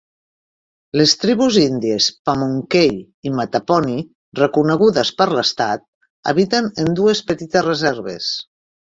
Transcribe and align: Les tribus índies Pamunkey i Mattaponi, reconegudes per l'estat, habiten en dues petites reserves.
Les 0.99 1.11
tribus 1.23 1.57
índies 1.63 2.07
Pamunkey 2.29 2.89
i 3.31 3.33
Mattaponi, 3.39 3.97
reconegudes 4.39 5.13
per 5.21 5.29
l'estat, 5.41 5.85
habiten 6.33 6.71
en 6.85 6.91
dues 7.03 7.23
petites 7.29 7.67
reserves. 7.69 8.33